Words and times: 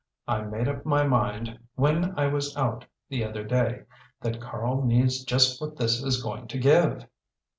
I 0.27 0.41
made 0.41 0.67
up 0.67 0.83
my 0.83 1.03
mind 1.05 1.59
when 1.75 2.17
I 2.17 2.25
was 2.25 2.57
out 2.57 2.85
the 3.09 3.23
other 3.23 3.43
day 3.43 3.83
that 4.21 4.41
Karl 4.41 4.81
needs 4.83 5.23
just 5.23 5.61
what 5.61 5.77
this 5.77 6.01
is 6.01 6.23
going 6.23 6.47
to 6.47 6.57
give." 6.57 7.05